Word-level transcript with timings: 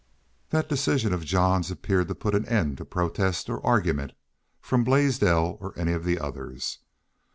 That 0.49 0.67
decision 0.67 1.13
of 1.13 1.23
Jean's 1.23 1.69
appeared 1.69 2.07
to 2.07 2.15
put 2.15 2.33
an 2.33 2.47
end 2.47 2.79
to 2.79 2.85
protest 2.85 3.51
or 3.51 3.63
argument 3.63 4.13
from 4.59 4.83
Blaisdell 4.83 5.59
or 5.61 5.77
any 5.77 5.91
of 5.93 6.05
the 6.05 6.17
others. 6.19 6.79